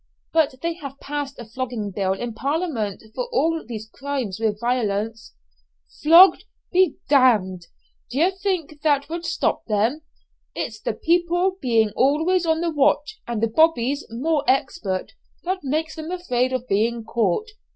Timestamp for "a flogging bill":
1.37-2.13